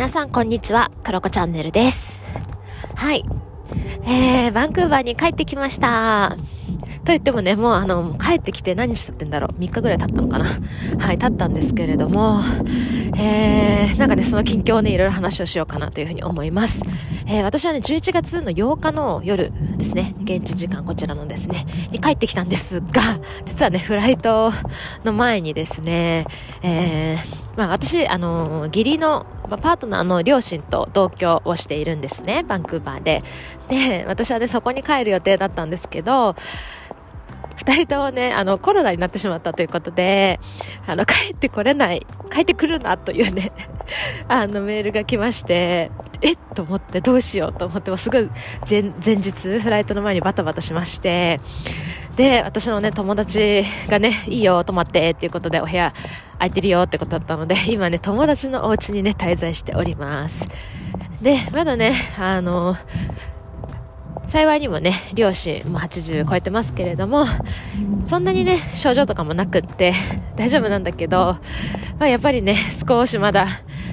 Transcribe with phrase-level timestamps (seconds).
[0.00, 2.18] 皆さんこんにちは、クロコチャンネルです。
[2.94, 3.22] はい。
[4.06, 6.38] えー、バンクーバーに帰ってきました。
[7.04, 9.60] と言ってもね、もうあの、帰ってきて何しちゃってんだろう。
[9.60, 10.46] 3日ぐらい経ったのかな。
[10.98, 12.40] はい、経ったんですけれども、
[13.18, 16.80] えー、なんかね、その近況をね、いろいろ話をしようかなというふうに思います。
[17.26, 23.02] えー、私はね、11月の8日の夜ですね、現地時間こちらのですね、に帰ってきたんですが、
[23.44, 24.50] 実はね、フライト
[25.04, 26.24] の前にですね、
[26.62, 33.22] えー、まあ私、あの、義理の、まあ、パートナーの両親と同居をしているんですね、バンクーバーで。
[33.68, 36.36] で、私はね、そこに帰る予定だったんですけど、
[37.56, 40.40] 二人ともね、あの、コロナになってしまったということで、
[40.86, 43.52] あの、帰ってこれない、帰ってくるなというね、
[44.28, 45.90] あの、メールが来まして、
[46.22, 48.30] えっと思ってどうしようと思って、もすぐ
[48.68, 51.38] 前前日、フライトの前にバタバタしまして、
[52.16, 55.92] で、私のね、友達がね、いいよ、泊まって、っていうことでお部屋
[56.34, 60.48] 空いてるよってことだったので、 今ね、友達のお家にね、滞在しております。
[61.22, 62.76] で、まだね、あの、
[64.26, 67.26] 幸いにもね、両親も80超えてますけれども、
[68.04, 69.92] そんなにね、症状とかもなくって
[70.36, 71.36] 大丈夫なんだけど、
[71.98, 73.46] まあやっぱりね、少しまだ、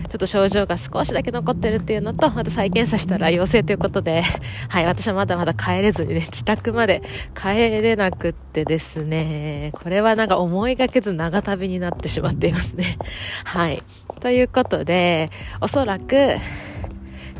[0.07, 4.23] ちょっと症状が少しだけ残ってるっていうのと、また再検査したら陽性ということで、
[4.69, 7.01] はい、私はまだまだ帰れずにね、自宅まで
[7.35, 12.97] 帰れなくってですね、これはなんか思いがけず長旅になってしまっていますね。
[13.43, 13.83] はい。
[14.21, 16.37] ということで、おそらく、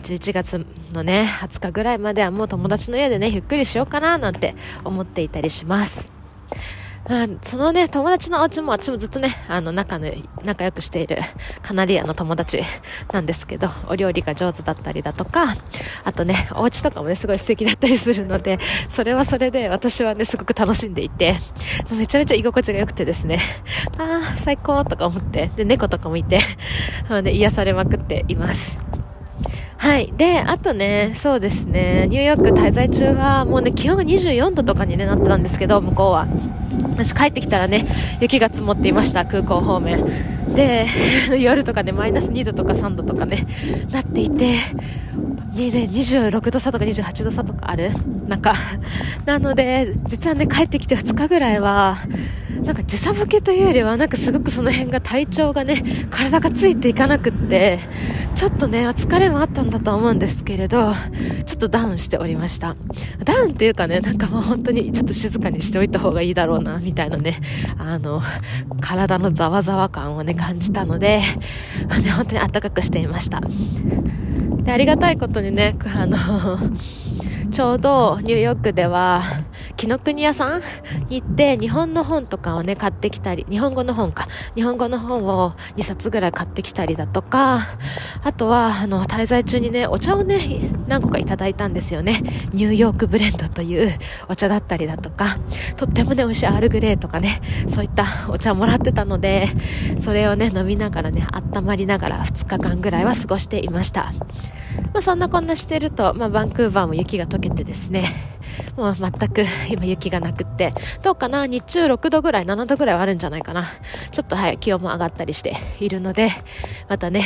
[0.03, 6.09] 11月のね、20日ぐらいまではもう友達の家でね、ゆっくりしようかななんて思っていたりします。
[7.07, 10.11] まあ、そのね、友達のお家も私もずっとね、あの、仲の、
[10.43, 11.17] 仲良くしている
[11.61, 12.61] カナリアの友達
[13.13, 15.55] なんですけど、お料理が上手だったりだとか、
[16.03, 21.37] あとね、お家とかもね、すごい素敵だったりするので、それはそれで私はね、すごく楽しんでいて、
[21.91, 23.39] めちゃめちゃ居心地が良くてですね、
[23.97, 26.41] ああ、最高とか思って、で、猫とかもいて、
[27.07, 28.77] あのね、癒されまくっています。
[29.77, 30.11] はい。
[30.17, 36.27] で、あとね、そうですね、ニューヨーク滞在中は、もうね、気温が24度とかに、ね、なってたんですけど、向こうは。
[36.81, 37.85] 私帰ってきたらね、
[38.19, 40.05] 雪が積もっていました、空港方面。
[40.55, 40.85] で、
[41.39, 43.45] 夜とかね、マイナス2度とか3度とかね、
[43.91, 44.59] なっていて、ね、
[45.55, 47.91] 26度差とか28度差とかある
[48.27, 48.53] 中。
[49.25, 51.97] なので、実はね、帰ってきて2日ぐらいは、
[52.63, 57.79] なんか時差ボケというよりは、なんかすごくその辺が体調がね、体がついていかなくって、
[58.35, 60.93] ちょっとね、疲れもあったんだと思うんですけれど、
[61.45, 62.75] ちょっとダウンしておりました。
[63.23, 67.39] ダウンっていうかね、なんかもう本当にちょっと静かにしておいた方がいいだろうな、みたいなね、
[67.77, 68.21] あの、
[68.81, 71.21] 体のざわざわ感をね、感じたので、
[71.89, 73.41] まあね、本当に暖かくしていました。
[74.63, 76.17] で、ありがたいことにね、あの、
[77.51, 79.23] ちょうどニューヨークでは、
[79.77, 80.61] 紀ノ国屋さん
[81.09, 84.27] に行って日本の本とかをね買ってきたり日本語の本か。
[84.55, 87.67] 日本語の本を2冊ぐらい買ってきたりだとか
[88.23, 90.39] あとはあの滞在中にねお茶をね
[90.87, 92.21] 何個かいただいたんですよね。
[92.53, 93.97] ニューヨークブレンドという
[94.27, 95.37] お茶だったりだとか
[95.75, 99.47] とってもね美味しいアールグレーとかねそういったお茶をもらってたので
[99.99, 104.11] それをね飲みながらね温まりながら2日間ぐらいは過ごしていました。
[104.93, 108.13] まあ、そんなこんなしてると、まあ、バンクーバーも雪が溶けてですね、
[108.75, 113.67] もう全く今雪がなくって、どうかな日中6度ぐらい、7度ぐらいはあるんじゃないかな。
[114.11, 116.31] ちょっとはい、気温も上がったりしているので、
[116.89, 117.23] またね、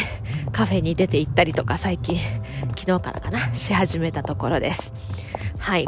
[0.51, 2.17] カフェに出て行ったりとか最近、
[2.77, 4.93] 昨日からかな、し始めたところです。
[5.57, 5.87] はい。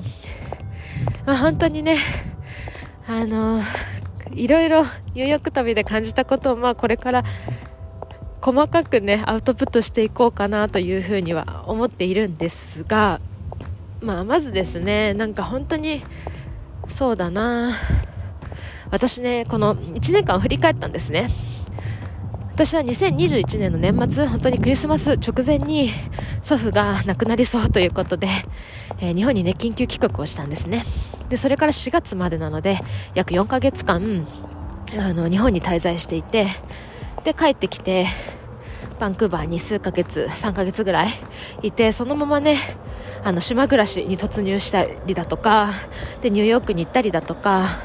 [1.26, 1.98] まあ、本当にね、
[3.08, 3.62] あの、
[4.36, 7.24] いろいろニューヨーク旅で感じたことを、まあこれから
[8.44, 13.22] 細かくねアウトプットしていこうかなというふうには思っているんですが、
[14.02, 16.04] まあ、まずですねなんか本当に
[16.90, 17.74] そうだな。
[18.92, 21.30] 私ねこの1年間を振り返ったんですね。
[22.52, 25.90] 私は2021年の年末本当にクリスマス直前に
[26.42, 28.28] 祖父が亡くなりそうということで、
[29.00, 30.84] えー、日本にね緊急帰国をしたんですね。
[31.30, 32.80] でそれから4月までなので
[33.16, 34.28] 約4ヶ月間
[35.00, 36.48] あの日本に滞在していて
[37.24, 38.08] で帰ってきて
[39.00, 41.10] バンクーバーに数ヶ月3ヶ月ぐらい
[41.62, 42.58] いてそのままね
[43.24, 45.72] あの島暮らしに突入したりだとか
[46.22, 47.80] でニューヨークに行ったりだとか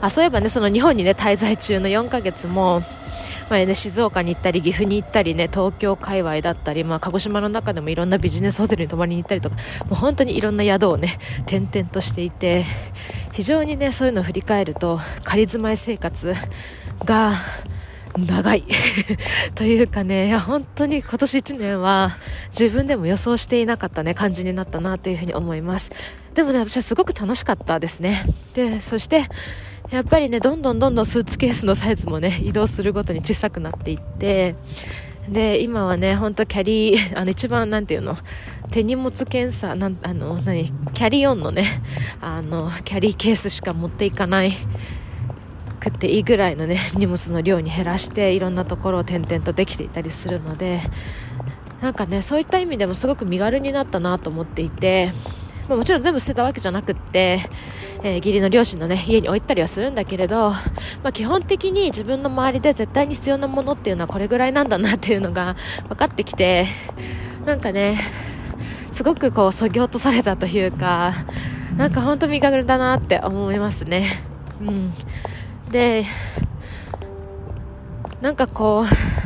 [0.00, 2.82] あそういえばねその日本にね滞在中の4ヶ月も
[3.50, 9.56] 前ね、静岡に行ったり岐阜に行ったりね東京界隈だったり、まあ、鹿児島の中でもいろんなビジネスホテルに泊まりに行ったりとか
[9.86, 12.66] もう本当にいろんな宿をね転々としていて
[13.32, 16.34] 非常にねそういうのを振り返ると仮住まい生活
[17.06, 17.36] が
[18.26, 18.64] 長い。
[19.54, 22.18] というかねいや本当に今年1年は
[22.58, 25.90] 自分でも予想していなかったね感じになったなというふうに思います。
[26.34, 28.24] でもね私はすごく楽しかったですね。
[28.54, 29.24] でそして
[29.90, 34.54] やっぱりねどんどんどんどんスーツケースのサイズもね移動するごとに小さくなっていって
[35.28, 38.16] で今はね本当キャリーあの一番なんていうの
[38.70, 41.82] 手荷物検査なんあの何キャリーオンのね
[42.20, 44.52] あのキャリーケースしか持っていかない
[45.90, 50.80] くっていいぐらいのね 荷物の量に減らしていろんなところを転々とできていたりするので
[51.80, 55.12] なんかねそういった意味でもすごく身軽になったなと思っていて
[55.68, 57.40] ま、もちろん全部捨てたわけじゃなくって、
[58.02, 60.58] えー、義理の両親のね、家に置いたりはするんだけれど、ま
[61.04, 65.56] あ、基本的に自分の周りで絶対に必要なものっていうのはこれぐらいなんだなっていうのが
[65.88, 66.66] 分かってきて、
[67.44, 67.98] なんかね、
[68.90, 71.12] すごくこう、そぎ落とされたというか、
[71.76, 74.22] なんか本当に身軽だなって思いますね。
[74.60, 74.92] うん。
[75.70, 76.04] で、
[78.20, 78.84] なんかこう、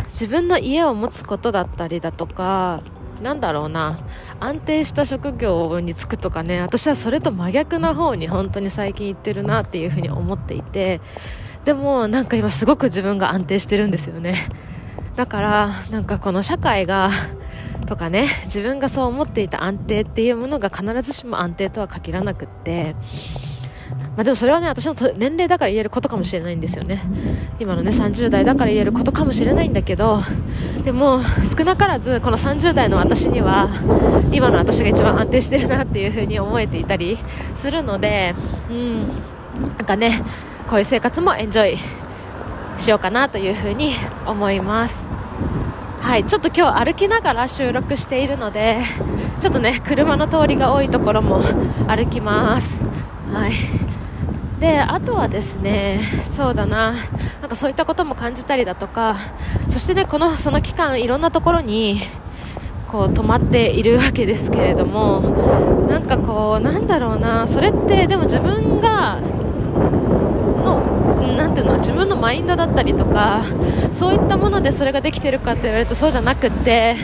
[0.08, 2.82] 自分の家を持つことだったりだとか、
[3.22, 4.00] なんだろうな
[4.40, 11.00] 安定した職業に就くとかね私はそれと真逆な方に本当に最近行ってるなっていうふうに思っていて
[11.64, 14.48] でもなんか今すごく自分が安定してるんですよね。
[15.14, 17.10] だからなんかこの社会が
[17.86, 22.96] とかね自分がそう思っていた安定っていうものが必ずしも安定とは限らなくって
[24.16, 27.00] まあ、でもそれはね私の年齢だから言えることかもしれないんですよね。
[27.58, 30.20] 今のね30代だから言えることかもしれないんだけど
[30.84, 31.20] でも
[31.56, 33.70] 少なからずこの30代の私には
[34.32, 37.18] 今の私が一番安定してるなっていう風に思えていたり
[37.54, 38.34] するので
[38.70, 40.22] うんなんかね
[40.66, 41.78] こういう生活もエンジョイ
[42.78, 43.94] しようかなという風に
[44.26, 45.08] 思います。
[46.00, 48.78] はいちょっと今日歩きながら収録しているので
[49.38, 51.40] ちょっとね車の通りが多いところも
[51.86, 52.80] 歩きます。
[53.32, 53.81] はい。
[54.62, 56.92] であとはですねそうだな
[57.40, 59.18] なんかそういったことも感じたりだとか
[59.68, 62.00] そしてねこのその期間いろんなところに
[62.86, 65.20] こう泊まっているわけですけれども
[65.88, 69.18] なんかこうなんだろうなそれってでも自分が
[70.64, 70.80] の
[71.36, 73.42] なていうの自分のマインドだったりとか
[73.90, 76.96] そういったものでそれができてるかって言われるとそうじゃなくって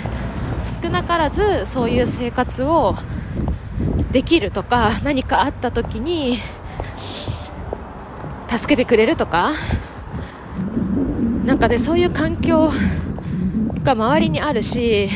[0.81, 2.95] 少なからずそういう生活を
[4.13, 6.39] できるとか何かあった時に
[8.49, 9.53] 助けてくれるとか？
[11.45, 12.73] なんかねそういう環境
[13.85, 15.09] が周りにあるし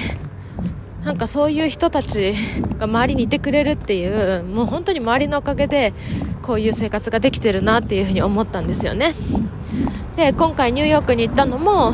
[1.04, 2.34] なんかそういう人たち
[2.78, 5.92] が周りにいてくれるっていうもう本当に周りのおかげで
[6.40, 9.14] こういう生活ができてるなっていうふうに思ったんですよね。
[10.16, 11.92] で今回ニューヨークに行ったのも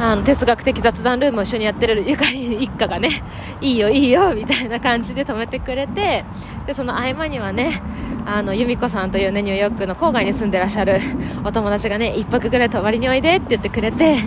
[0.00, 3.10] あの哲学的雑談ルームを一緒にやってるゆかり一家がね
[3.60, 6.24] いいよいいよみたいな感じで止めてくれて
[6.66, 7.82] でその合間にはね
[8.24, 11.00] あの由美子さんというねニューヨークの郊外に住んでらっしゃる
[11.44, 14.18] お友達がね1泊ぐらい泊まりにおいでって言ってくれて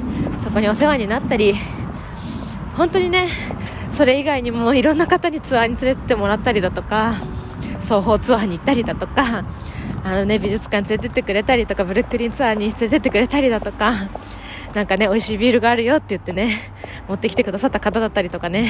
[0.44, 1.56] そこにお世話になったり
[2.76, 3.28] 本当にね
[3.92, 7.16] それ以外にもいろんな方にツアーに連れてってもらったりだとか
[7.80, 9.44] 双方ツアーに行ったりだとか
[10.04, 13.94] あのね美術館連れてってくれたりとかブルックリンツアーに連れてってくれたりだとか
[14.74, 16.58] なんかね美味しいビールがあるよって言ってね
[17.08, 18.70] 持ってきてくださった方だったりとかね。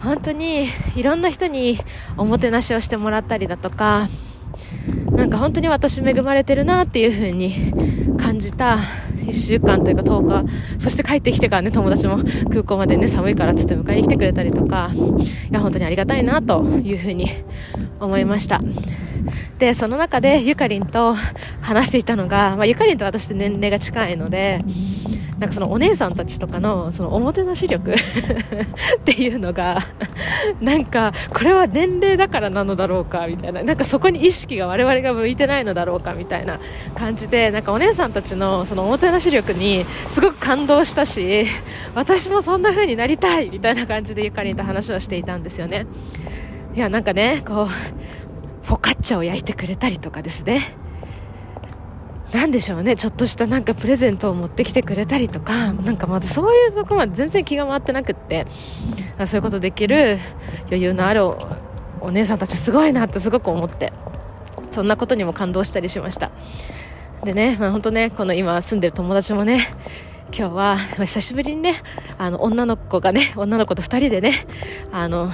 [0.00, 0.66] 本当に
[0.96, 1.78] いろんな人に
[2.16, 4.08] おもてなしをしてもらったりだとか
[5.12, 7.52] なんか本当に私恵まれてるなっていう風に
[8.16, 8.78] 感じた
[9.26, 12.18] 1週間というか10日そして帰ってきてからね友達も
[12.50, 14.90] 空港までね寒いからつって迎えに来てくれたりとか
[15.50, 17.30] いや本当にありがたいなという風に
[18.00, 18.60] 思いました。
[19.58, 21.14] でその中でゆかりんと
[21.60, 24.64] 話していたのが、まあ、ゆかりんと私って年齢が近いので
[25.40, 27.96] なんかそのお姉さんたちとかのそのおもてなし力 っ
[29.04, 29.78] ていうのが
[30.60, 33.62] なんかこれは年齢だからなのだろうかみたいな。
[33.62, 36.60] なんかそこに意識が我々が向いてないのだろうかみたいな
[36.94, 41.46] 感じでなんかお姉さんたちのそのおもてなし力にすごく感動したし
[41.94, 45.86] 私もそんな風になりたいみたいな感じでゆかりんと話をしていたんですよね。
[46.74, 47.66] いやなんかねこう
[48.66, 50.60] フォカッチャを焼いてくれたりとかですね。
[52.32, 52.94] なんでしょうね。
[52.94, 58.46] ちょっとしたなんかプレゼントを持ってきてくれたりとかなんかまずそういうとこまで全然気が回ってなくって
[59.26, 60.18] そういうことできる
[60.66, 61.24] 余裕のある
[62.00, 63.92] お姉さんたちすごいなってすごく思って
[64.70, 66.30] そんなことにも感動したりしました。
[67.24, 69.68] でね、まあ、本当ねこの今住んでる友達もね
[70.36, 71.74] 今日は久しぶりにね
[72.16, 74.32] あの女の子がね女の子と2人でね
[74.92, 75.30] あの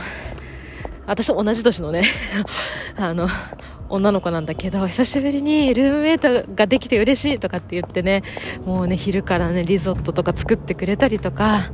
[1.06, 2.02] 私と同じ年のね
[2.96, 3.28] あの
[3.88, 8.22] 女の子なんだけど久しぶりにルームメイトができて嬉しいとかって言ってね
[8.64, 11.70] もうね昼からねリゾットとか作ってくれたりとか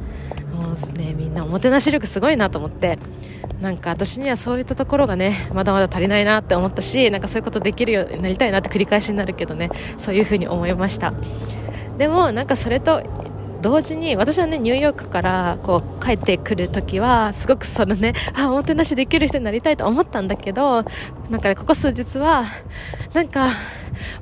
[0.54, 2.98] もうねみんなおもてなし力すごいなと思って
[3.60, 11.14] なんか私にはそういったところがねまだまだ足りないなって思ったしなんかそういうことできるようになりたいなって繰り返しになるけどねそういうふうに思いました。
[11.98, 13.02] でもなんかそれと
[13.62, 20.84] 同時に私はねニューヨークからこう帰ってくる時はすごくそのね あおもてなしできる人になりたいと思ったんだけど
[21.30, 22.44] なんか、ね、ここ数日は
[23.14, 23.48] なんか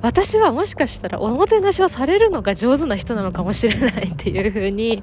[0.02, 5.02] 私はもしかしたらおもてなしをされるのが上手な人なのかもしれないっていうふうに、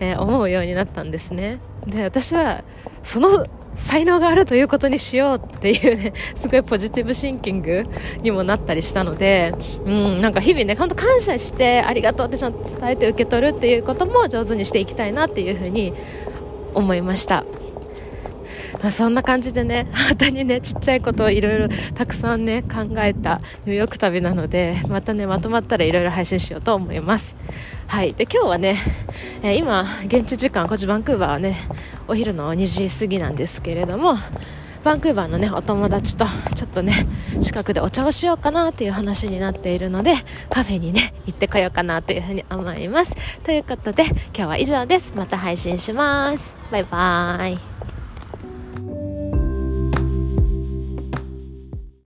[0.00, 1.60] えー、思うようになったんですね。
[1.86, 2.64] で、私は、
[3.02, 7.84] その才能があるということにしようっていうね、 すごいポジティブシンキング
[8.22, 9.54] にもなったりしたので、
[9.84, 15.92] うん、なんか日々ね、本当感謝して、ありがとうってちゃんと伝えて受け取るっていうことも上手にしていきたいなっていうふうに
[16.74, 17.44] 思いました。
[18.82, 27.36] まあ、そんな感じでね、 本当にね、ちっちゃいことをいろいろたくさんね、考えたニューヨーク旅なので、またね、まとまったらいろいろ配信しようと思います。
[27.86, 28.14] はい。
[28.14, 28.76] で、今日はね、
[29.42, 31.56] えー、今、現地時間、こっちバンクーバーはね、
[32.08, 34.16] お昼の2時過ぎなんですけれども、
[34.84, 37.06] バンクーバーのね、お友達と、ちょっとね、
[37.40, 40.14] 近くでお茶をしようかなっていう話になっているので、
[40.50, 43.16] カフェにね、行ってこようかなというふうに思います。
[43.44, 45.14] ということで、今日は以上です。
[45.16, 46.54] また配信します。
[46.70, 47.73] バイバーイ。